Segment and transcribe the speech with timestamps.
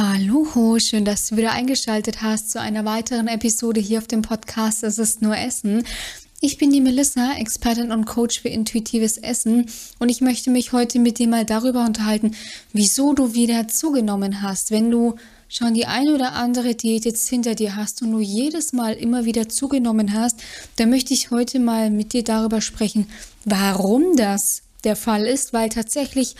[0.00, 4.84] Hallo, schön, dass du wieder eingeschaltet hast zu einer weiteren Episode hier auf dem Podcast
[4.84, 5.82] Es ist nur Essen.
[6.40, 9.68] Ich bin die Melissa, Expertin und Coach für intuitives Essen.
[9.98, 12.36] Und ich möchte mich heute mit dir mal darüber unterhalten,
[12.72, 15.16] wieso du wieder zugenommen hast, wenn du
[15.48, 19.24] schon die eine oder andere Diät jetzt hinter dir hast und du jedes Mal immer
[19.24, 20.36] wieder zugenommen hast,
[20.76, 23.08] dann möchte ich heute mal mit dir darüber sprechen,
[23.44, 26.36] warum das der Fall ist, weil tatsächlich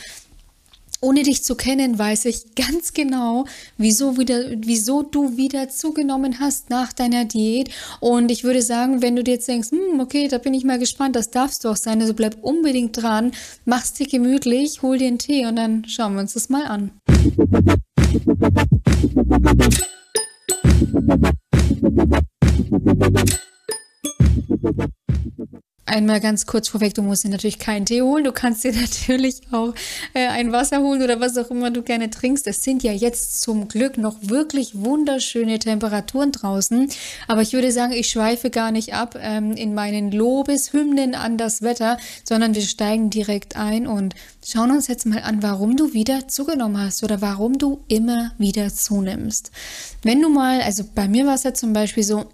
[1.01, 3.45] ohne dich zu kennen, weiß ich ganz genau,
[3.77, 7.71] wieso, wieder, wieso du wieder zugenommen hast nach deiner Diät.
[8.01, 10.79] Und ich würde sagen, wenn du dir jetzt denkst, hm, okay, da bin ich mal
[10.79, 13.33] gespannt, das darfst du auch sein, also bleib unbedingt dran,
[13.65, 16.91] mach's dir gemütlich, hol dir einen Tee und dann schauen wir uns das mal an.
[25.89, 28.23] Einmal ganz kurz vorweg, du musst dir natürlich keinen Tee holen.
[28.23, 29.75] Du kannst dir natürlich auch
[30.13, 32.47] äh, ein Wasser holen oder was auch immer du gerne trinkst.
[32.47, 36.91] Es sind ja jetzt zum Glück noch wirklich wunderschöne Temperaturen draußen.
[37.27, 41.63] Aber ich würde sagen, ich schweife gar nicht ab ähm, in meinen Lobeshymnen an das
[41.63, 44.15] Wetter, sondern wir steigen direkt ein und
[44.47, 48.69] schauen uns jetzt mal an, warum du wieder zugenommen hast oder warum du immer wieder
[48.69, 49.53] zunimmst.
[50.03, 52.27] Wenn du mal, also bei mir war es ja zum Beispiel so,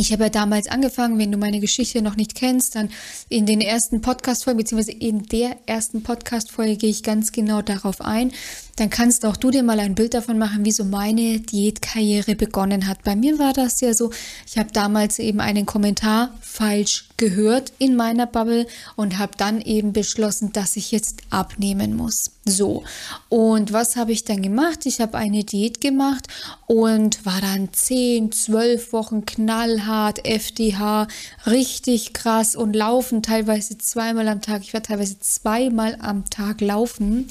[0.00, 2.90] ich habe ja damals angefangen, wenn du meine Geschichte noch nicht kennst, dann
[3.28, 8.32] in den ersten Podcast-Folgen, beziehungsweise in der ersten Podcast-Folge gehe ich ganz genau darauf ein.
[8.76, 12.86] Dann kannst auch du dir mal ein Bild davon machen, wie so meine Diätkarriere begonnen
[12.86, 13.04] hat.
[13.04, 14.10] Bei mir war das ja so,
[14.46, 19.92] ich habe damals eben einen Kommentar falsch gehört in meiner Bubble und habe dann eben
[19.92, 22.32] beschlossen, dass ich jetzt abnehmen muss.
[22.46, 22.82] So,
[23.30, 24.84] und was habe ich dann gemacht?
[24.84, 26.28] Ich habe eine Diät gemacht
[26.66, 31.08] und war dann 10, 12 Wochen knallhart, FDH,
[31.46, 34.62] richtig krass und laufen teilweise zweimal am Tag.
[34.62, 37.28] Ich war teilweise zweimal am Tag laufen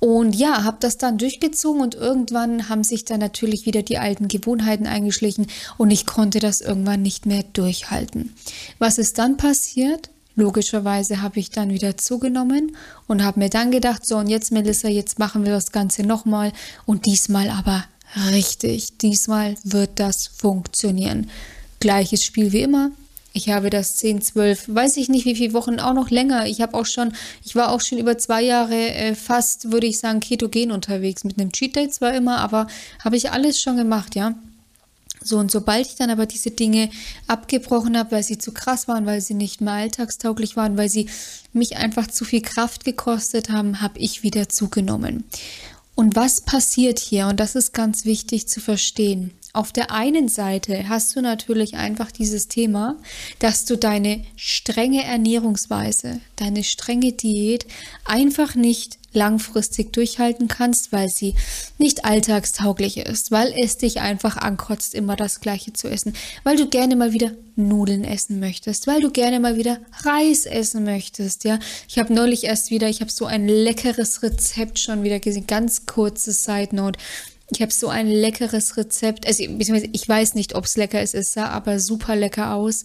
[0.00, 4.28] und ja, habe das dann durchgezogen und irgendwann haben sich dann natürlich wieder die alten
[4.28, 8.34] Gewohnheiten eingeschlichen und ich konnte das irgendwann nicht mehr durchhalten.
[8.78, 10.10] Was ist dann passiert?
[10.36, 12.76] Logischerweise habe ich dann wieder zugenommen
[13.08, 16.52] und habe mir dann gedacht, so und jetzt Melissa, jetzt machen wir das Ganze nochmal
[16.86, 17.84] und diesmal aber
[18.30, 18.98] richtig.
[18.98, 21.28] Diesmal wird das funktionieren.
[21.80, 22.92] Gleiches Spiel wie immer.
[23.38, 26.46] Ich habe das 10, 12, weiß ich nicht wie viele Wochen, auch noch länger.
[26.46, 27.12] Ich habe auch schon,
[27.44, 31.22] ich war auch schon über zwei Jahre äh, fast, würde ich sagen, ketogen unterwegs.
[31.22, 32.66] Mit einem Cheat Day zwar immer, aber
[33.04, 34.34] habe ich alles schon gemacht, ja.
[35.22, 36.90] So, und sobald ich dann aber diese Dinge
[37.28, 41.08] abgebrochen habe, weil sie zu krass waren, weil sie nicht mehr alltagstauglich waren, weil sie
[41.52, 45.22] mich einfach zu viel Kraft gekostet haben, habe ich wieder zugenommen.
[45.94, 47.28] Und was passiert hier?
[47.28, 49.32] Und das ist ganz wichtig zu verstehen.
[49.54, 52.96] Auf der einen Seite hast du natürlich einfach dieses Thema,
[53.38, 57.66] dass du deine strenge Ernährungsweise, deine strenge Diät
[58.04, 61.34] einfach nicht langfristig durchhalten kannst, weil sie
[61.78, 66.12] nicht alltagstauglich ist, weil es dich einfach ankotzt, immer das Gleiche zu essen,
[66.44, 70.84] weil du gerne mal wieder Nudeln essen möchtest, weil du gerne mal wieder Reis essen
[70.84, 71.58] möchtest, ja.
[71.88, 75.86] Ich habe neulich erst wieder, ich habe so ein leckeres Rezept schon wieder gesehen, ganz
[75.86, 76.98] kurze Side Note.
[77.50, 81.32] Ich habe so ein leckeres Rezept, also ich weiß nicht, ob es lecker ist, es
[81.32, 82.84] sah aber super lecker aus.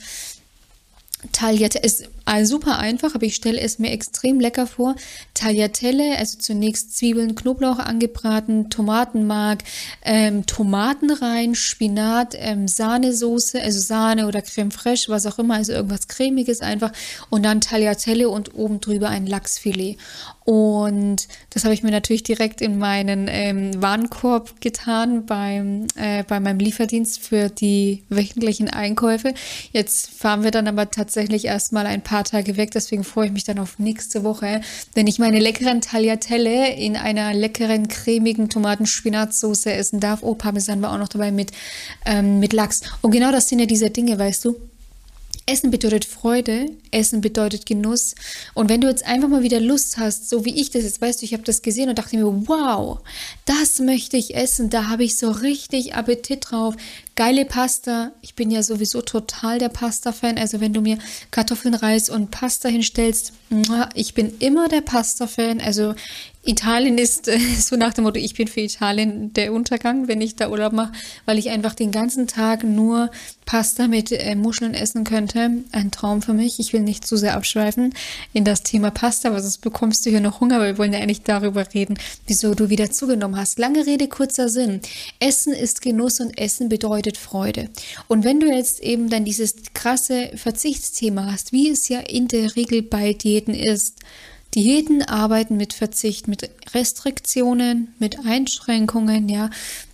[1.31, 2.09] Tagliatelle ist
[2.43, 4.95] super einfach, aber ich stelle es mir extrem lecker vor.
[5.33, 9.63] Tagliatelle, also zunächst Zwiebeln, Knoblauch angebraten, Tomatenmark,
[10.03, 15.73] ähm, Tomaten rein, Spinat, ähm, Sahnesoße, also Sahne oder Creme fraiche, was auch immer, also
[15.73, 16.91] irgendwas cremiges einfach
[17.29, 19.97] und dann Tagliatelle und oben drüber ein Lachsfilet.
[20.45, 26.39] Und das habe ich mir natürlich direkt in meinen ähm, Warenkorb getan beim, äh, bei
[26.39, 29.33] meinem Lieferdienst für die wöchentlichen Einkäufe.
[29.71, 33.45] Jetzt fahren wir dann aber tatsächlich erstmal ein paar Tage weg, deswegen freue ich mich
[33.45, 34.61] dann auf nächste Woche,
[34.93, 40.23] wenn ich meine leckeren Tagliatelle in einer leckeren, cremigen Tomatenspinatsoße essen darf.
[40.23, 41.51] Oh, Parmesan war auch noch dabei mit,
[42.05, 42.81] ähm, mit Lachs.
[43.01, 44.72] Und genau das sind ja diese Dinge, weißt du.
[45.45, 48.15] Essen bedeutet Freude, Essen bedeutet Genuss.
[48.53, 51.21] Und wenn du jetzt einfach mal wieder Lust hast, so wie ich das jetzt, weißt
[51.21, 52.99] du, ich habe das gesehen und dachte mir, wow,
[53.45, 56.75] das möchte ich essen, da habe ich so richtig Appetit drauf.
[57.15, 58.11] Geile Pasta.
[58.21, 60.37] Ich bin ja sowieso total der Pasta-Fan.
[60.37, 60.97] Also wenn du mir
[61.29, 63.33] Kartoffeln, Reis und Pasta hinstellst,
[63.93, 65.59] ich bin immer der Pasta-Fan.
[65.59, 65.93] Also
[66.45, 70.35] Italien ist äh, so nach dem Motto, ich bin für Italien der Untergang, wenn ich
[70.35, 70.91] da Urlaub mache,
[71.25, 73.09] weil ich einfach den ganzen Tag nur
[73.45, 75.63] Pasta mit äh, Muscheln essen könnte.
[75.71, 76.59] Ein Traum für mich.
[76.59, 77.93] Ich will nicht zu sehr abschweifen
[78.33, 80.99] in das Thema Pasta, weil sonst bekommst du hier noch Hunger, weil wir wollen ja
[80.99, 81.97] eigentlich darüber reden,
[82.27, 83.57] wieso du wieder zugenommen hast.
[83.57, 84.81] Lange Rede, kurzer Sinn.
[85.19, 87.69] Essen ist Genuss und Essen bedeutet Freude.
[88.07, 92.55] Und wenn du jetzt eben dann dieses krasse Verzichtsthema hast, wie es ja in der
[92.55, 93.99] Regel bei Diäten ist,
[94.55, 99.49] Diäten arbeiten mit Verzicht, mit Restriktionen, mit Einschränkungen, ja.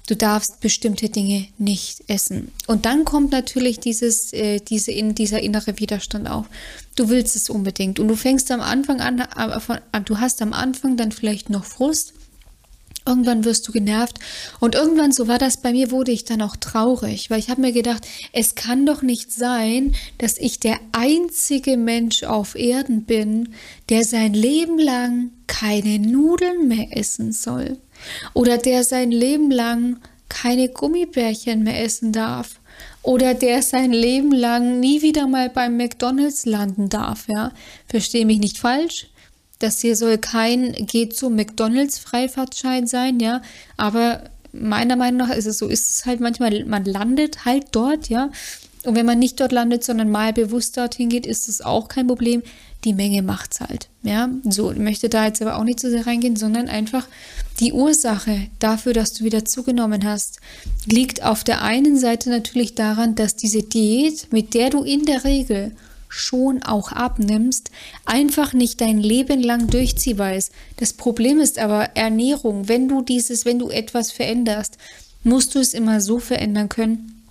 [0.07, 2.51] Du darfst bestimmte Dinge nicht essen.
[2.65, 6.47] Und dann kommt natürlich dieses, äh, diese, in, dieser innere Widerstand auf.
[6.95, 7.99] Du willst es unbedingt.
[7.99, 12.13] Und du fängst am Anfang an, äh, du hast am Anfang dann vielleicht noch Frust
[13.09, 14.19] Irgendwann wirst du genervt
[14.59, 17.61] und irgendwann, so war das bei mir, wurde ich dann auch traurig, weil ich habe
[17.61, 23.49] mir gedacht, es kann doch nicht sein, dass ich der einzige Mensch auf Erden bin,
[23.89, 27.77] der sein Leben lang keine Nudeln mehr essen soll
[28.33, 29.97] oder der sein Leben lang
[30.29, 32.59] keine Gummibärchen mehr essen darf
[33.01, 37.51] oder der sein Leben lang nie wieder mal beim McDonald's landen darf, ja.
[37.87, 39.08] Verstehe mich nicht falsch.
[39.59, 43.41] Das hier soll kein geht zu McDonalds Freifahrtschein sein, ja,
[43.77, 48.09] aber meiner Meinung nach ist es so, ist es halt manchmal, man landet halt dort,
[48.09, 48.31] ja.
[48.85, 52.07] Und wenn man nicht dort landet, sondern mal bewusst dorthin geht, ist es auch kein
[52.07, 52.41] Problem.
[52.85, 53.89] Die Menge macht's halt.
[54.03, 57.05] Ja, so möchte da jetzt aber auch nicht zu sehr reingehen, sondern einfach
[57.59, 60.39] die Ursache dafür, dass du wieder zugenommen hast,
[60.85, 65.25] liegt auf der einen Seite natürlich daran, dass diese Diät, mit der du in der
[65.25, 65.73] Regel
[66.09, 67.69] schon auch abnimmst,
[68.05, 70.51] einfach nicht dein Leben lang durchziehbar ist.
[70.77, 72.67] Das Problem ist aber Ernährung.
[72.67, 74.77] Wenn du dieses, wenn du etwas veränderst,
[75.23, 77.23] musst du es immer so verändern können,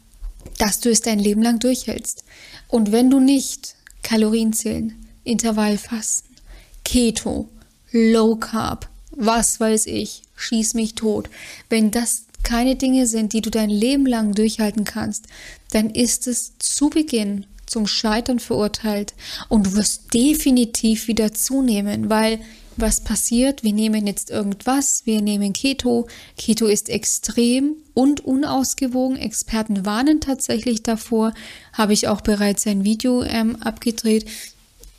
[0.59, 2.25] dass du es dein Leben lang durchhältst.
[2.69, 4.95] Und wenn du nicht Kalorien zählen,
[5.25, 6.37] Intervallfasten,
[6.85, 7.49] Keto,
[7.91, 11.29] Low Carb, was weiß ich, schieß mich tot,
[11.69, 15.27] wenn das keine Dinge sind, die du dein Leben lang durchhalten kannst,
[15.73, 19.15] dann ist es zu Beginn zum Scheitern verurteilt
[19.49, 22.41] und du wirst definitiv wieder zunehmen, weil
[22.81, 23.65] was passiert?
[23.65, 26.06] Wir nehmen jetzt irgendwas, wir nehmen Keto.
[26.37, 29.17] Keto ist extrem und unausgewogen.
[29.17, 31.35] Experten warnen tatsächlich davor.
[31.73, 34.26] Habe ich auch bereits ein Video ähm, abgedreht.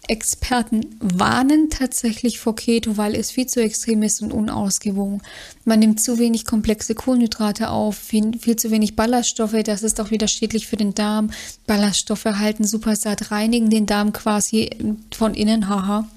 [0.09, 5.21] Experten warnen tatsächlich vor Keto, weil es viel zu extrem ist und unausgewogen.
[5.65, 10.09] Man nimmt zu wenig komplexe Kohlenhydrate auf, viel, viel zu wenig Ballaststoffe, das ist auch
[10.09, 11.29] wieder schädlich für den Darm.
[11.67, 14.71] Ballaststoffe halten super satt, reinigen den Darm quasi
[15.13, 16.07] von innen, haha.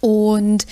[0.00, 0.66] Und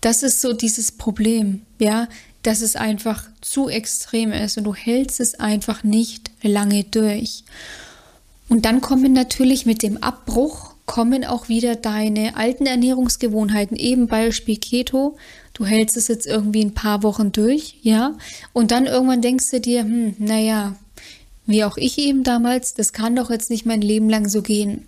[0.00, 2.08] das ist so dieses Problem, ja,
[2.42, 7.44] dass es einfach zu extrem ist und du hältst es einfach nicht lange durch.
[8.48, 14.56] Und dann kommen natürlich mit dem Abbruch kommen auch wieder deine alten Ernährungsgewohnheiten, eben Beispiel
[14.56, 15.16] Keto.
[15.54, 18.16] Du hältst es jetzt irgendwie ein paar Wochen durch, ja,
[18.52, 20.74] und dann irgendwann denkst du dir, hm, naja,
[21.46, 24.84] wie auch ich eben damals, das kann doch jetzt nicht mein Leben lang so gehen.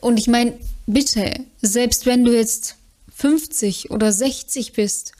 [0.00, 0.54] Und ich meine,
[0.88, 2.74] bitte, selbst wenn du jetzt
[3.14, 5.12] 50 oder 60 bist,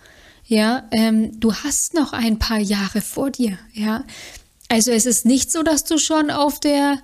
[0.49, 4.03] ja, ähm, du hast noch ein paar Jahre vor dir, ja.
[4.69, 6.99] Also es ist nicht so, dass du schon auf der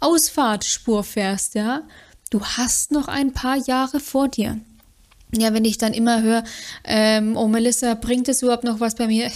[0.00, 1.82] Ausfahrtspur fährst, ja.
[2.30, 4.60] Du hast noch ein paar Jahre vor dir.
[5.36, 6.44] Ja, wenn ich dann immer höre,
[6.84, 9.30] ähm, oh Melissa, bringt es überhaupt noch was bei mir?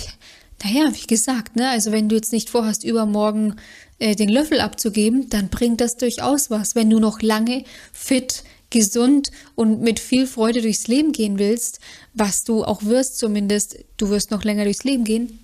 [0.62, 3.56] Naja, wie gesagt, ne, also wenn du jetzt nicht vorhast, übermorgen
[3.98, 6.74] äh, den Löffel abzugeben, dann bringt das durchaus was.
[6.74, 11.80] Wenn du noch lange fit, gesund und mit viel Freude durchs Leben gehen willst,
[12.12, 15.40] was du auch wirst zumindest, du wirst noch länger durchs Leben gehen,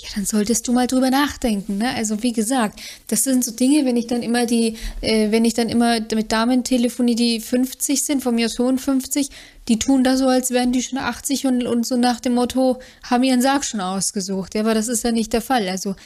[0.00, 1.78] ja, dann solltest du mal drüber nachdenken.
[1.78, 1.92] Ne?
[1.94, 5.54] Also wie gesagt, das sind so Dinge, wenn ich dann immer die, äh, wenn ich
[5.54, 9.28] dann immer mit Damen telefoniere, die 50 sind, von mir schon 50,
[9.66, 12.78] die tun da so, als wären die schon 80 und, und so nach dem Motto,
[13.02, 14.54] haben ihren Sarg schon ausgesucht.
[14.54, 15.68] Ja, aber das ist ja nicht der Fall.
[15.68, 15.96] Also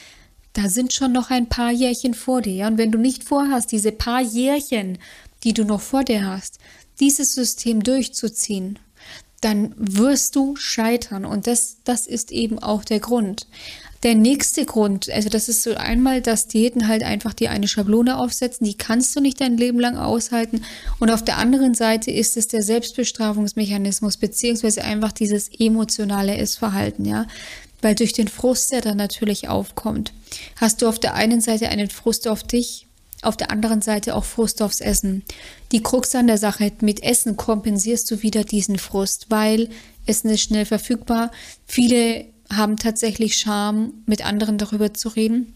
[0.53, 2.53] da sind schon noch ein paar Jährchen vor dir.
[2.53, 2.67] Ja?
[2.67, 4.97] Und wenn du nicht vorhast, diese paar Jährchen,
[5.43, 6.57] die du noch vor dir hast,
[6.99, 8.79] dieses System durchzuziehen,
[9.43, 11.25] dann wirst du scheitern.
[11.25, 13.47] Und das, das ist eben auch der Grund.
[14.03, 18.17] Der nächste Grund, also das ist so einmal, dass Diäten halt einfach dir eine Schablone
[18.17, 20.63] aufsetzen, die kannst du nicht dein Leben lang aushalten.
[20.99, 27.27] Und auf der anderen Seite ist es der Selbstbestrafungsmechanismus, beziehungsweise einfach dieses emotionale Essverhalten, ja.
[27.81, 30.13] Weil durch den Frust, der dann natürlich aufkommt,
[30.59, 32.87] hast du auf der einen Seite einen Frust auf dich,
[33.25, 35.23] auf der anderen Seite auch Frust aufs Essen.
[35.71, 39.69] Die Krux an der Sache, mit Essen kompensierst du wieder diesen Frust, weil
[40.05, 41.31] Essen ist schnell verfügbar.
[41.65, 45.53] Viele haben tatsächlich Scham, mit anderen darüber zu reden.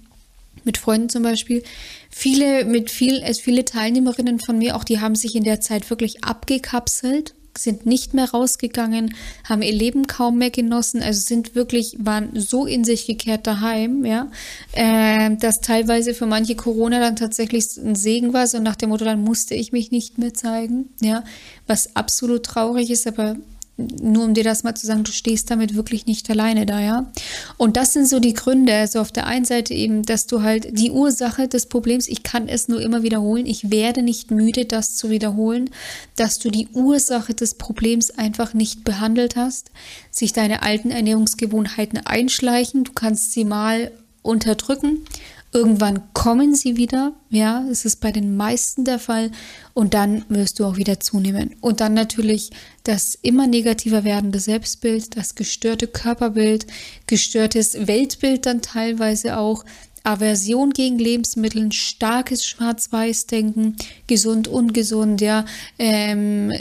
[0.64, 1.64] Mit Freunden zum Beispiel.
[2.10, 5.90] Viele, mit viel, es viele Teilnehmerinnen von mir, auch die haben sich in der Zeit
[5.90, 11.98] wirklich abgekapselt, sind nicht mehr rausgegangen, haben ihr Leben kaum mehr genossen, also sind wirklich,
[12.00, 14.30] waren so in sich gekehrt daheim, ja,
[14.74, 19.06] äh, dass teilweise für manche Corona dann tatsächlich ein Segen war, so nach dem Motto,
[19.06, 21.24] dann musste ich mich nicht mehr zeigen, ja,
[21.68, 23.36] was absolut traurig ist, aber
[23.78, 27.12] nur um dir das mal zu sagen, du stehst damit wirklich nicht alleine da, ja.
[27.58, 28.74] Und das sind so die Gründe.
[28.74, 32.48] Also auf der einen Seite eben, dass du halt die Ursache des Problems, ich kann
[32.48, 35.70] es nur immer wiederholen, ich werde nicht müde, das zu wiederholen,
[36.16, 39.70] dass du die Ursache des Problems einfach nicht behandelt hast,
[40.10, 43.92] sich deine alten Ernährungsgewohnheiten einschleichen, du kannst sie mal
[44.24, 45.06] unterdrücken
[45.54, 49.32] Irgendwann kommen sie wieder, ja, es ist bei den meisten der Fall
[49.74, 51.56] und dann wirst du auch wieder zunehmen.
[51.62, 52.52] Und dann natürlich
[52.84, 56.68] das immer negativer werdende Selbstbild, das gestörte Körperbild,
[57.08, 59.64] gestörtes Weltbild dann teilweise auch,
[60.08, 63.76] Aversion gegen Lebensmittel, starkes Schwarz-Weiß-Denken,
[64.08, 65.44] gesund, ungesund, ja,
[65.78, 66.54] ähm,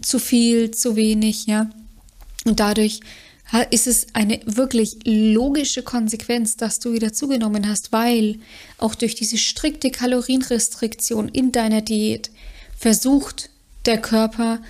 [0.00, 1.68] zu viel, zu wenig, ja.
[2.46, 3.00] Und dadurch
[3.70, 8.40] ist es eine wirklich logische Konsequenz, dass du wieder zugenommen hast, weil
[8.78, 12.30] auch durch diese strikte Kalorienrestriktion in deiner Diät
[12.76, 13.50] versucht
[13.86, 14.60] der Körper,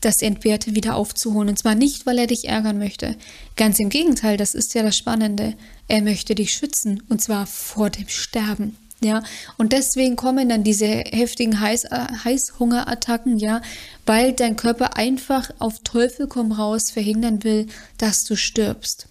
[0.00, 1.48] das Entbehrte wieder aufzuholen.
[1.48, 3.16] Und zwar nicht, weil er dich ärgern möchte.
[3.56, 5.54] Ganz im Gegenteil, das ist ja das Spannende.
[5.88, 8.76] Er möchte dich schützen und zwar vor dem Sterben.
[9.02, 9.22] Ja,
[9.58, 13.60] und deswegen kommen dann diese heftigen Heiß, äh, Heißhungerattacken, ja,
[14.06, 17.66] weil dein Körper einfach auf Teufel komm raus verhindern will,
[17.98, 19.06] dass du stirbst.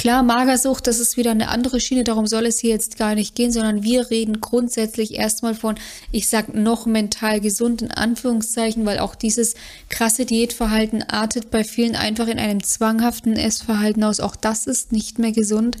[0.00, 3.34] Klar, Magersucht, das ist wieder eine andere Schiene, darum soll es hier jetzt gar nicht
[3.34, 5.74] gehen, sondern wir reden grundsätzlich erstmal von,
[6.10, 9.56] ich sag noch mental gesund in Anführungszeichen, weil auch dieses
[9.90, 14.20] krasse Diätverhalten artet bei vielen einfach in einem zwanghaften Essverhalten aus.
[14.20, 15.76] Auch das ist nicht mehr gesund.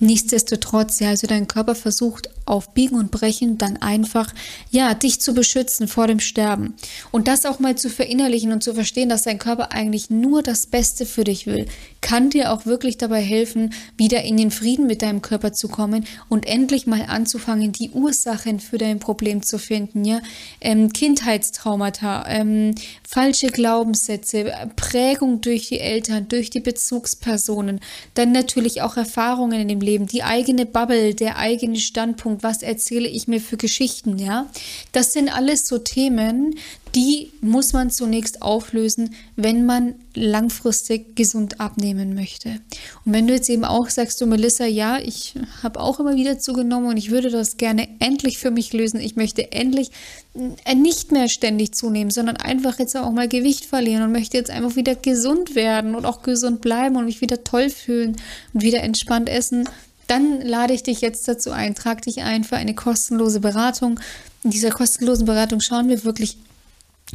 [0.00, 4.32] Nichtsdestotrotz, ja, also dein Körper versucht auf Biegen und Brechen dann einfach,
[4.70, 6.74] ja, dich zu beschützen vor dem Sterben.
[7.10, 10.66] Und das auch mal zu verinnerlichen und zu verstehen, dass dein Körper eigentlich nur das
[10.66, 11.66] Beste für dich will,
[12.00, 16.04] kann dir auch wirklich dabei helfen, wieder in den Frieden mit deinem Körper zu kommen
[16.28, 20.20] und endlich mal anzufangen, die Ursachen für dein Problem zu finden, ja.
[20.60, 22.74] Ähm, Kindheitstraumata, ähm,
[23.06, 27.80] falsche Glaubenssätze, Prägung durch die Eltern, durch die Bezugspersonen,
[28.14, 33.08] dann natürlich auch Erfahrungen in dem Leben die eigene Bubble, der eigene Standpunkt, was erzähle
[33.08, 34.48] ich mir für Geschichten, ja?
[34.92, 36.56] Das sind alles so Themen,
[36.94, 42.60] die muss man zunächst auflösen, wenn man langfristig gesund abnehmen möchte.
[43.04, 46.38] Und wenn du jetzt eben auch sagst, du Melissa, ja, ich habe auch immer wieder
[46.38, 49.00] zugenommen und ich würde das gerne endlich für mich lösen.
[49.00, 49.90] Ich möchte endlich
[50.64, 54.50] äh, nicht mehr ständig zunehmen, sondern einfach jetzt auch mal Gewicht verlieren und möchte jetzt
[54.50, 58.16] einfach wieder gesund werden und auch gesund bleiben und mich wieder toll fühlen
[58.52, 59.66] und wieder entspannt essen.
[60.12, 63.98] Dann lade ich dich jetzt dazu ein, trag dich ein für eine kostenlose Beratung.
[64.44, 66.36] In dieser kostenlosen Beratung schauen wir wirklich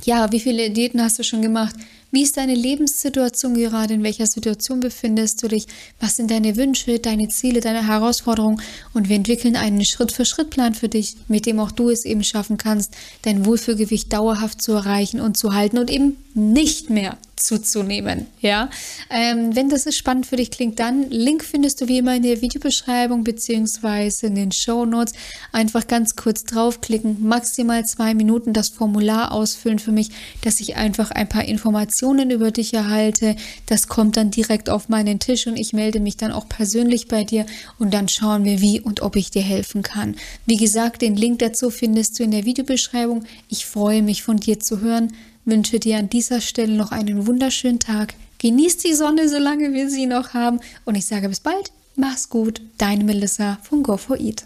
[0.04, 1.76] ja, wie viele Diäten hast du schon gemacht?
[2.10, 3.94] Wie ist deine Lebenssituation gerade?
[3.94, 5.68] In welcher Situation befindest du dich?
[6.00, 8.62] Was sind deine Wünsche, deine Ziele, deine Herausforderungen?
[8.96, 12.96] Und wir entwickeln einen Schritt-für-Schritt-Plan für dich, mit dem auch du es eben schaffen kannst,
[13.22, 18.28] dein Wohlfühlgewicht dauerhaft zu erreichen und zu halten und eben nicht mehr zuzunehmen.
[18.42, 18.70] Ja,
[19.10, 22.42] ähm, wenn das spannend für dich klingt, dann Link findest du wie immer in der
[22.42, 25.14] Videobeschreibung beziehungsweise in den Show Notes.
[25.52, 30.10] Einfach ganz kurz draufklicken, maximal zwei Minuten das Formular ausfüllen für mich,
[30.42, 33.36] dass ich einfach ein paar Informationen über dich erhalte.
[33.68, 37.24] Das kommt dann direkt auf meinen Tisch und ich melde mich dann auch persönlich bei
[37.24, 37.46] dir
[37.78, 40.16] und dann schauen wir, wie und ob ich dir helfen kann.
[40.46, 43.24] Wie gesagt, den Link dazu findest du in der Videobeschreibung.
[43.48, 45.14] Ich freue mich von dir zu hören
[45.48, 48.14] wünsche dir an dieser Stelle noch einen wunderschönen Tag.
[48.38, 50.60] Genieß die Sonne, solange wir sie noch haben.
[50.86, 51.72] Und ich sage bis bald.
[51.96, 52.62] Mach's gut.
[52.78, 54.46] Deine Melissa von Go for Eat.